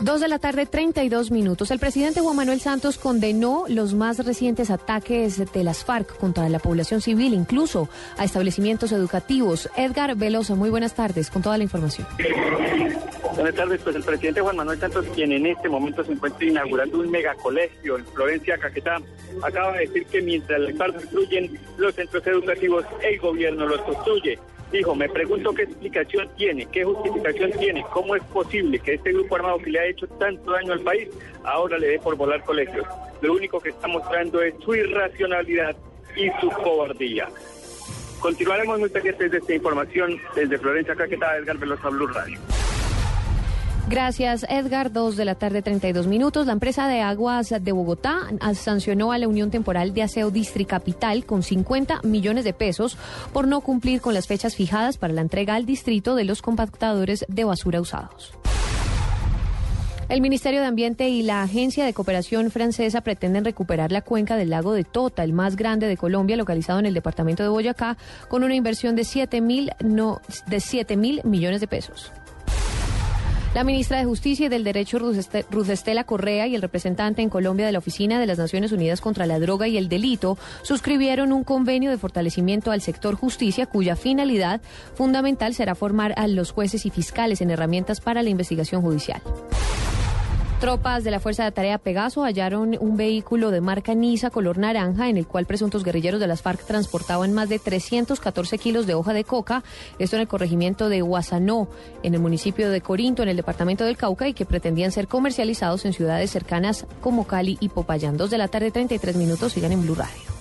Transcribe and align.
Dos 0.00 0.20
de 0.20 0.28
la 0.28 0.38
tarde, 0.38 0.66
32 0.66 1.30
minutos. 1.30 1.70
El 1.70 1.78
presidente 1.78 2.20
Juan 2.20 2.36
Manuel 2.36 2.60
Santos 2.60 2.98
condenó 2.98 3.64
los 3.68 3.94
más 3.94 4.24
recientes 4.24 4.70
ataques 4.70 5.52
de 5.52 5.64
las 5.64 5.84
FARC 5.84 6.18
contra 6.18 6.48
la 6.48 6.58
población 6.58 7.00
civil, 7.00 7.32
incluso 7.32 7.88
a 8.18 8.24
establecimientos 8.24 8.92
educativos. 8.92 9.70
Edgar 9.76 10.14
Velosa, 10.16 10.56
muy 10.56 10.68
buenas 10.68 10.94
tardes, 10.94 11.30
con 11.30 11.42
toda 11.42 11.56
la 11.56 11.64
información. 11.64 12.06
Buenas 13.34 13.54
tardes, 13.54 13.80
pues 13.82 13.96
el 13.96 14.02
presidente 14.02 14.40
Juan 14.40 14.56
Manuel 14.56 14.78
Santos, 14.78 15.06
quien 15.14 15.32
en 15.32 15.46
este 15.46 15.68
momento 15.68 16.04
se 16.04 16.12
encuentra 16.12 16.44
inaugurando 16.44 17.00
un 17.00 17.10
megacolegio 17.10 17.98
en 17.98 18.06
Florencia, 18.06 18.58
Caquetá, 18.58 19.00
acaba 19.42 19.72
de 19.72 19.86
decir 19.86 20.06
que 20.06 20.22
mientras 20.22 20.60
las 20.60 20.76
FARC 20.76 21.00
destruyen 21.00 21.58
los 21.76 21.94
centros 21.94 22.26
educativos, 22.26 22.84
el 23.02 23.18
gobierno 23.18 23.66
los 23.66 23.80
construye. 23.82 24.38
Dijo, 24.74 24.92
me 24.92 25.08
pregunto 25.08 25.54
qué 25.54 25.62
explicación 25.62 26.28
tiene, 26.36 26.66
qué 26.66 26.82
justificación 26.82 27.52
tiene, 27.52 27.84
cómo 27.92 28.16
es 28.16 28.24
posible 28.24 28.80
que 28.80 28.94
este 28.94 29.12
grupo 29.12 29.36
armado 29.36 29.58
que 29.58 29.70
le 29.70 29.78
ha 29.78 29.86
hecho 29.86 30.08
tanto 30.18 30.50
daño 30.50 30.72
al 30.72 30.80
país 30.80 31.08
ahora 31.44 31.78
le 31.78 31.90
dé 31.90 31.98
por 32.00 32.16
volar 32.16 32.42
colegios. 32.42 32.84
Lo 33.20 33.34
único 33.34 33.60
que 33.60 33.68
está 33.68 33.86
mostrando 33.86 34.42
es 34.42 34.52
su 34.64 34.74
irracionalidad 34.74 35.76
y 36.16 36.28
su 36.40 36.48
cobardía. 36.50 37.28
Continuaremos 38.18 38.80
muy 38.80 38.88
pendientes 38.88 39.30
de 39.30 39.38
esta 39.38 39.54
información 39.54 40.20
desde 40.34 40.58
Florencia 40.58 40.96
Caquetá, 40.96 41.36
Edgar 41.36 41.56
Velosa 41.56 41.88
Blue 41.90 42.08
Radio. 42.08 42.40
Gracias, 43.88 44.46
Edgar. 44.48 44.92
Dos 44.92 45.16
de 45.16 45.26
la 45.26 45.34
tarde, 45.34 45.60
32 45.60 46.06
minutos. 46.06 46.46
La 46.46 46.54
empresa 46.54 46.88
de 46.88 47.02
aguas 47.02 47.50
de 47.50 47.72
Bogotá 47.72 48.20
sancionó 48.54 49.12
a 49.12 49.18
la 49.18 49.28
Unión 49.28 49.50
Temporal 49.50 49.92
de 49.92 50.02
Aseo 50.02 50.30
Districapital 50.30 51.26
con 51.26 51.42
50 51.42 52.00
millones 52.02 52.44
de 52.44 52.54
pesos 52.54 52.96
por 53.32 53.46
no 53.46 53.60
cumplir 53.60 54.00
con 54.00 54.14
las 54.14 54.26
fechas 54.26 54.56
fijadas 54.56 54.96
para 54.96 55.12
la 55.12 55.20
entrega 55.20 55.54
al 55.54 55.66
distrito 55.66 56.14
de 56.14 56.24
los 56.24 56.40
compactadores 56.40 57.26
de 57.28 57.44
basura 57.44 57.80
usados. 57.80 58.32
El 60.08 60.20
Ministerio 60.20 60.60
de 60.60 60.66
Ambiente 60.66 61.08
y 61.08 61.22
la 61.22 61.42
Agencia 61.42 61.84
de 61.84 61.94
Cooperación 61.94 62.50
Francesa 62.50 63.00
pretenden 63.00 63.44
recuperar 63.44 63.90
la 63.90 64.02
cuenca 64.02 64.36
del 64.36 64.50
lago 64.50 64.72
de 64.72 64.84
Tota, 64.84 65.24
el 65.24 65.32
más 65.32 65.56
grande 65.56 65.88
de 65.88 65.96
Colombia, 65.96 66.36
localizado 66.36 66.78
en 66.78 66.86
el 66.86 66.94
departamento 66.94 67.42
de 67.42 67.48
Boyacá, 67.48 67.96
con 68.28 68.44
una 68.44 68.54
inversión 68.54 68.96
de 68.96 69.04
7 69.04 69.40
mil 69.40 69.70
no, 69.80 70.20
de 70.46 70.60
7 70.60 70.96
mil 70.96 71.20
millones 71.24 71.60
de 71.60 71.68
pesos. 71.68 72.12
La 73.54 73.62
ministra 73.62 73.98
de 73.98 74.04
Justicia 74.04 74.46
y 74.46 74.48
del 74.48 74.64
Derecho, 74.64 74.98
Ruth 74.98 75.68
Estela 75.68 76.02
Correa, 76.02 76.48
y 76.48 76.56
el 76.56 76.62
representante 76.62 77.22
en 77.22 77.30
Colombia 77.30 77.64
de 77.64 77.70
la 77.70 77.78
Oficina 77.78 78.18
de 78.18 78.26
las 78.26 78.36
Naciones 78.36 78.72
Unidas 78.72 79.00
contra 79.00 79.26
la 79.26 79.38
Droga 79.38 79.68
y 79.68 79.76
el 79.76 79.88
Delito 79.88 80.36
suscribieron 80.62 81.32
un 81.32 81.44
convenio 81.44 81.92
de 81.92 81.96
fortalecimiento 81.96 82.72
al 82.72 82.80
sector 82.80 83.14
justicia 83.14 83.66
cuya 83.66 83.94
finalidad 83.94 84.60
fundamental 84.96 85.54
será 85.54 85.76
formar 85.76 86.14
a 86.16 86.26
los 86.26 86.50
jueces 86.50 86.84
y 86.84 86.90
fiscales 86.90 87.40
en 87.42 87.50
herramientas 87.52 88.00
para 88.00 88.24
la 88.24 88.30
investigación 88.30 88.82
judicial. 88.82 89.22
Tropas 90.64 91.04
de 91.04 91.10
la 91.10 91.20
Fuerza 91.20 91.44
de 91.44 91.52
Tarea 91.52 91.76
Pegaso 91.76 92.24
hallaron 92.24 92.74
un 92.80 92.96
vehículo 92.96 93.50
de 93.50 93.60
marca 93.60 93.92
Nisa 93.92 94.30
color 94.30 94.56
naranja 94.56 95.10
en 95.10 95.18
el 95.18 95.26
cual 95.26 95.44
presuntos 95.44 95.84
guerrilleros 95.84 96.20
de 96.20 96.26
las 96.26 96.40
FARC 96.40 96.64
transportaban 96.64 97.34
más 97.34 97.50
de 97.50 97.58
314 97.58 98.56
kilos 98.56 98.86
de 98.86 98.94
hoja 98.94 99.12
de 99.12 99.24
coca, 99.24 99.62
esto 99.98 100.16
en 100.16 100.22
el 100.22 100.28
corregimiento 100.28 100.88
de 100.88 101.02
Guasanó, 101.02 101.68
en 102.02 102.14
el 102.14 102.20
municipio 102.20 102.70
de 102.70 102.80
Corinto, 102.80 103.22
en 103.22 103.28
el 103.28 103.36
departamento 103.36 103.84
del 103.84 103.98
Cauca, 103.98 104.26
y 104.26 104.32
que 104.32 104.46
pretendían 104.46 104.90
ser 104.90 105.06
comercializados 105.06 105.84
en 105.84 105.92
ciudades 105.92 106.30
cercanas 106.30 106.86
como 107.02 107.26
Cali 107.26 107.58
y 107.60 107.68
Popayán. 107.68 108.16
Dos 108.16 108.30
de 108.30 108.38
la 108.38 108.48
tarde, 108.48 108.70
33 108.70 109.16
minutos, 109.16 109.52
sigan 109.52 109.72
en 109.72 109.82
Blue 109.82 109.94
Radio. 109.94 110.33